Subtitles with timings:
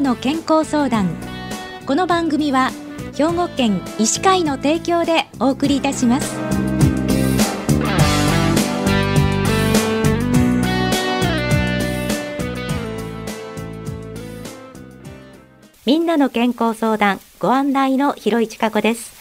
[0.00, 1.08] の健康相談。
[1.86, 2.70] この番組は
[3.16, 6.36] 兵庫県医師会の提供でお送りいたします。
[15.86, 19.14] みんなの健康相談ご案内の広市加子です。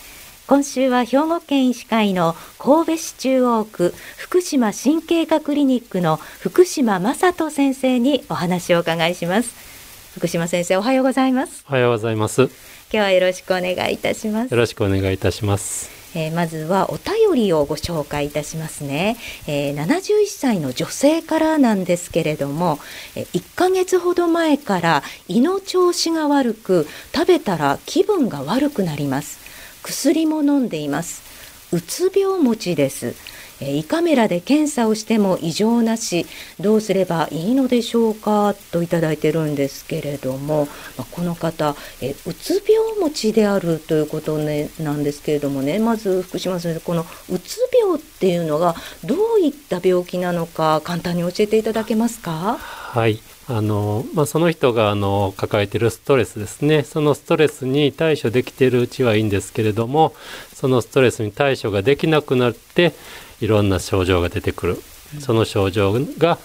[0.47, 9.74] 今週は兵庫県医師会の神戸市中央区福島神経科クリニックの福島正人先生にお話をお伺いします。
[10.15, 11.65] 福島先生おはようございます。
[11.67, 12.43] おはようございます。
[12.43, 12.51] 今
[12.89, 14.51] 日はよろしくお願いいたします。
[14.51, 15.89] よろしくお願いいたします。
[16.17, 22.79] えー、まずはお便りをご紹介いたしますね、えー、71歳の女性からなんですけれども、
[23.17, 29.39] えー、1ヶ月ほど前から胃の調子が悪く食べたら気分が悪くなります。
[29.83, 31.25] 薬も飲んでいます。
[31.73, 33.15] うつ病持ちです
[33.61, 36.25] 胃カメラで検査をしても異常なし
[36.59, 38.53] どうすればいいのでしょうか？
[38.71, 40.67] といただいてるんですけれども、
[40.97, 52.57] ま、この方えうつ病持ちであるということ、ね、なんですけれどもねまず福島先生このうつ病っていうのがどういった病気なのか簡単に教えていただけますか？
[52.59, 53.19] はい。
[53.47, 56.81] あのまあ、その人があの抱えているストレスですね。
[56.81, 60.15] そのストレスに対処できているうちはいいんですけれども
[60.51, 62.93] そのストレスに対処ができなくなって
[63.41, 64.81] いろんな症状が出てくる、
[65.19, 66.39] その症状が、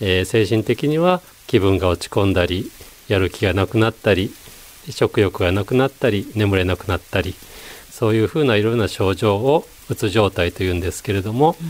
[0.00, 2.70] えー、精神的には気分が落ち込んだり
[3.08, 4.32] やる気がなくなったり
[4.90, 7.34] 食欲がなくなったり眠れなくなったり
[7.90, 11.66] そういうふうないろいろな症状をうつ状態というんですけれども、うん、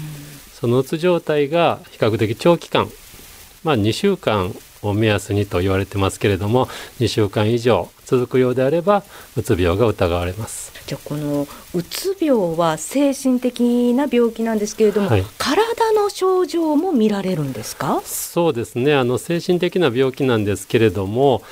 [0.52, 2.88] そのうつ状態が比較的長期間
[3.62, 4.54] まあ2週間
[4.88, 6.66] を目安にと言われてますけれども
[7.00, 9.02] 2週間以上続くようであれば
[9.36, 10.72] うつ病が疑われます。
[10.86, 18.02] じゃあこのうつ病は精神的な病気なんですけれども、はい、体の症状も見られるんですか？
[18.04, 18.94] そうですね。
[18.94, 21.42] あの精神的な病気なんですけれども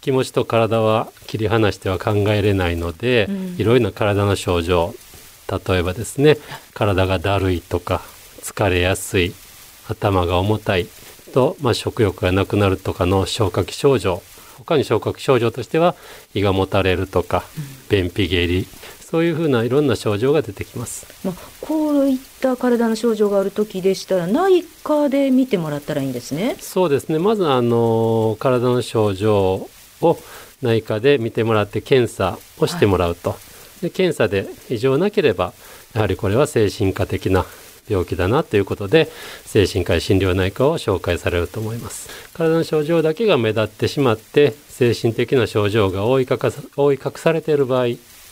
[0.00, 4.94] 気持ちと体は切り離しては考えれないので、うん、いろいろな体の症状
[5.68, 6.36] 例えばですね
[6.74, 8.02] 体がだるいとか
[8.40, 9.34] 疲れやすい
[9.88, 10.86] 頭が重たい
[11.30, 14.22] と、まあ、食欲がなくなるとかの消化器症状。
[14.58, 15.94] 他に消化器症状としては
[16.34, 17.44] 胃がもたれるとか、
[17.88, 18.66] 便秘下痢。
[19.10, 26.54] そういうふうないろんな症状が出てきます、まあ、こういった体の症状がある時でしたら内科で見てもらったらいいんですね。
[26.60, 27.18] そうですね。
[27.18, 29.68] まずあの体の症状
[30.00, 30.18] を
[30.62, 33.36] 内科で見てもらって検査をしてもらうと、は
[33.80, 35.54] い、で検査で異常なければ
[35.92, 37.44] やはりこれは精神科的な
[37.90, 39.10] 病気だなということで
[39.44, 42.08] 精神科医診療内科を紹介されると思います。
[42.32, 46.26] 体の症状だけが目立ってしまって精神的な症状が覆い
[46.76, 47.86] 覆い隠されている場合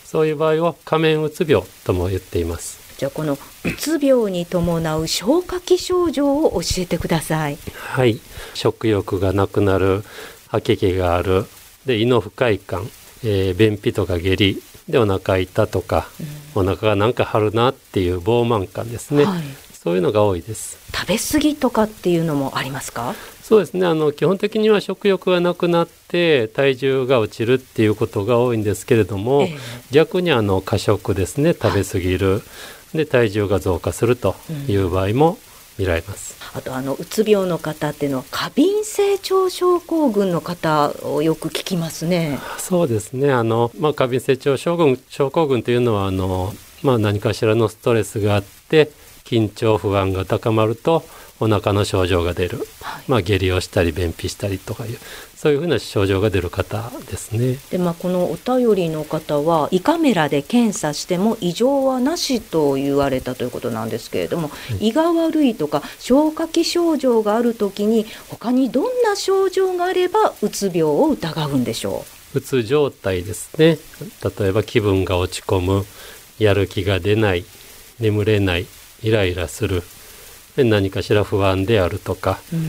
[0.04, 2.96] そういう場合を仮面うつ病とも言っています。
[2.96, 3.38] じゃあこのう
[3.74, 7.58] つ病に伴う消化器症状を教えてください。
[7.75, 8.20] はい。
[8.54, 10.02] 食欲がなくなる
[10.48, 11.44] 吐き気がある
[11.86, 12.88] で胃の不快感、
[13.22, 16.09] えー、便秘とか下痢でお腹痛とか、
[16.56, 20.78] うん、お腹がなんか張るなっていう膨満感ですね、はい、そういうのが多いです。
[20.94, 23.15] 食べ過ぎとかっていうのもありますか？
[23.43, 23.87] そうですね。
[23.87, 29.59] あの基本的には食欲がなくなって体重が落ちるっていうことが多いんですけれども、えー、
[29.91, 31.55] 逆にあの過食ですね。
[31.55, 32.38] 食べ過ぎる、は
[32.94, 34.37] い、で体重が増加すると
[34.69, 35.38] いう場合も
[35.78, 36.36] 見られます。
[36.54, 42.38] あとあのうつ病の方っていうのは過敏性腸症候群の方をよく聞きますね。
[42.58, 43.32] そうですね。
[43.32, 46.52] あのまあ過敏性腸症候群症候群というのはあの
[46.82, 48.90] まあ何かしらのストレスがあって
[49.24, 51.04] 緊張不安が高まると
[51.41, 54.99] お腹の症状が出る、はい、まあ下痢をしたり便秘したりとかいう
[55.37, 57.59] そういうふうな症状が出る方ですね。
[57.71, 72.38] でまあこのお便りの方は胃カメラで検査しても異常はなしと言われたということなんですけれども、はい、胃が悪いとか消化器症状がある時に他にどんな症状があればうつ病を疑うんでしょう。
[72.38, 73.79] うつ状態ですね。
[74.38, 75.87] 例えば気分が落ち込む、
[76.38, 77.44] やる気が出ない、
[78.00, 78.67] 眠れない、
[79.02, 79.82] イライラする。
[80.64, 82.60] 何かしら不安であるとか、うん、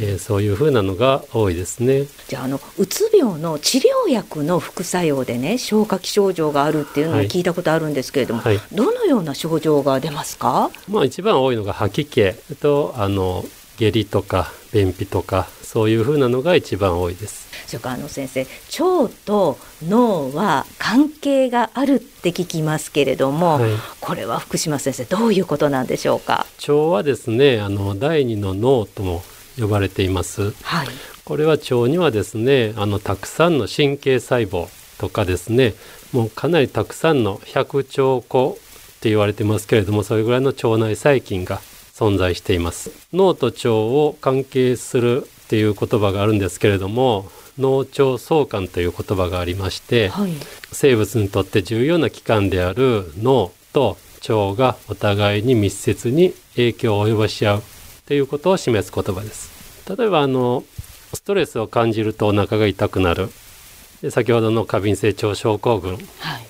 [0.00, 2.06] えー、そういうふうなのが多いですね。
[2.28, 10.70] じゃああのうつ病の治療薬の副作用でね消化器症状があるっていうのを聞いたことあるんですけれども、はい、どのような症状が出ますか？
[10.88, 13.44] まあ一番多いのが吐き気とあの
[13.76, 17.46] 下痢とか便秘とかそういうふうなのが一番多いです。
[17.66, 23.70] それからあの先生腸と脳は関係があるって聞きますけれども、はい、
[24.00, 26.46] これは福島先生どういうことなんでしょうか？
[26.60, 29.22] 腸はですねあの第二の脳とも
[29.58, 30.88] 呼ばれています、はい、
[31.24, 34.68] これは腸にはですねあのたくさんの神経細胞
[34.98, 35.74] とかですね
[36.12, 41.60] もうかなりたくさんの100兆個って言われてますけれどもそれぐらいの腸内細菌が
[41.96, 42.90] 存在しています。
[43.14, 50.32] 脳と腸を関係するっていう言葉があるんですけれども脳腸相関という言葉がありまして、はい、
[50.72, 53.96] 生物にとって重要な器官である脳と
[54.28, 57.62] 腸がお互いに密接に影響を及ぼし合う
[58.06, 59.50] ということを示す言葉です。
[59.96, 60.64] 例えばあの
[61.14, 63.30] ストレスを感じるとお腹が痛くなる。
[64.10, 65.98] 先ほどの過敏性腸症候群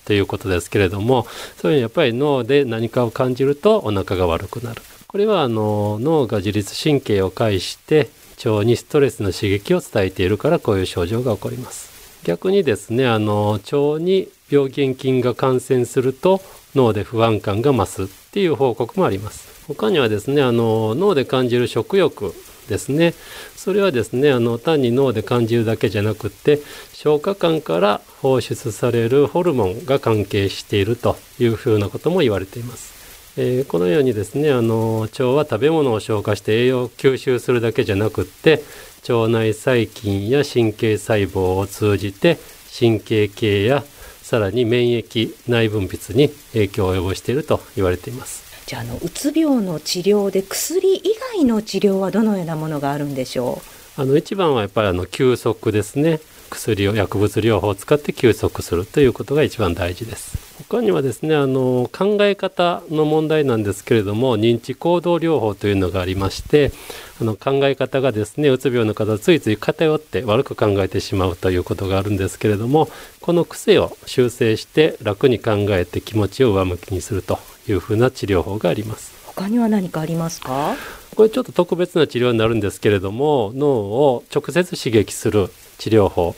[0.05, 1.27] ということですけれども、はい、
[1.59, 8.11] そういうやっぱり脳で何かを感じるとお腹が悪くなるこれはあの脳が自律神経を介して
[8.45, 12.23] 腸にストレスの刺激を伝えているからこういう症状が起こります。
[12.25, 16.41] 逆にですねあの腸に病原菌が感染すると
[16.75, 19.65] 脳で不安感が増すっていう報告もあります。
[19.69, 22.35] 他にはですねあの脳で感じる食欲
[22.69, 23.15] ですね。
[23.57, 26.59] それはですねあの単に脳で感じるだけじゃなくって
[26.93, 32.96] 消化管から放出されるホルモンが関係しているというふうなことも言われています。
[33.39, 38.63] えー、このようにですねあの腸は食べ物を消化して栄養を吸収するだけじゃなくって
[39.09, 42.39] 腸内細菌や神経細胞を通じて
[42.79, 43.85] 神経系や
[44.23, 48.45] さらに免疫内分泌に影響を及ぼしていると言われています。
[48.67, 51.03] じゃあのうつ病の治療で薬以
[51.35, 53.63] 外の治療はどのようなものがあるんでしょ
[53.99, 54.03] う？
[54.03, 56.19] あの一番はやっぱりあの休息ですね
[56.51, 66.73] 薬を薬物療法を使って休息するということが一番大事です他にはですねあの考え方の問題なんですけれども認知行動療法というのがありまして
[67.21, 72.89] あの考え方がですねうつ病の方ついつい偏って悪く考えてしまうということがあるんですけれども
[73.21, 77.39] この癖を修正して楽に考えて気持ちを上向きにすると
[77.69, 79.15] いうふうな治療法があります。
[79.27, 80.75] 他には何かありますか？
[81.15, 85.49] これちょっと特別な治療になるんですけれども脳を直接刺激する
[85.79, 86.35] 治療法、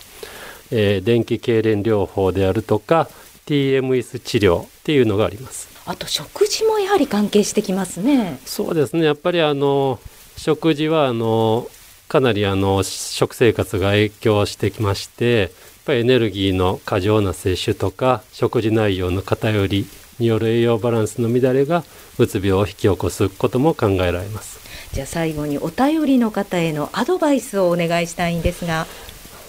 [0.71, 3.09] えー、電気痙攣療法であるとか
[3.49, 5.69] TMS 治療っていうのがあります。
[5.87, 8.39] あと食事もやはり関係してきますね。
[8.45, 9.07] そうですね。
[9.07, 9.99] やっぱりあの
[10.37, 11.67] 食事はあの
[12.09, 15.51] かなりあの食生活が影響してきましてやっ
[15.87, 19.87] ぱりエネルギーの過剰な摂取とか食事内容の偏り
[20.19, 21.85] による栄養バランスの乱れが
[22.19, 24.59] うつ病を引き起こすことも考えられます。
[24.93, 28.87] じゃあ最後にお便りの方へのアドバイスをお願いしたいんですが。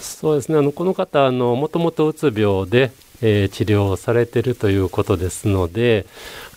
[0.00, 0.58] そうですね。
[0.58, 2.92] あのこの方あのもともとうつ病で、
[3.22, 6.06] えー、治療をされてるということですので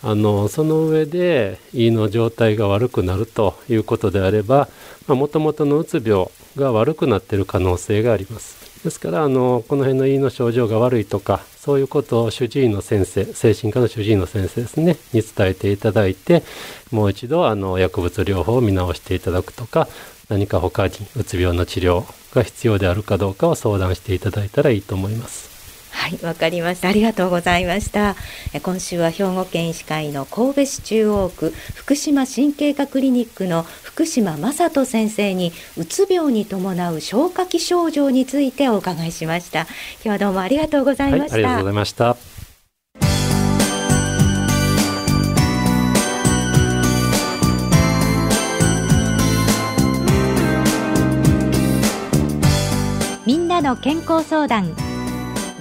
[0.02, 4.68] あのその上で胃の状態が悪くなるということであれば
[5.08, 16.44] もともとのうつ病が悪くなってる可能性がありますですからあのこの辺の胃の症状が悪いとかそういうことを主治医の先生精神科の主治医の先生ですねに伝えていただいて
[16.92, 19.88] もう一度あの薬物療法を見直していただくとか
[20.30, 22.04] 何か他にうつ病の治療
[22.36, 25.53] が必要であるかどうかを相談していただいたらいいと思います。
[25.94, 26.90] はい、わかりました。
[26.90, 28.16] ありがとうございました。
[28.62, 39.62] 今週は兵庫県医師会の神戸市中央区福島神経科クリニックの福島正人先生にうつ病に伴う消化器症状についてお伺いしました。
[39.62, 39.70] 今
[40.04, 41.36] 日はどうもありがとうございました。
[41.36, 42.18] はい、ありがとうございました。
[53.26, 54.76] みんなの健康相談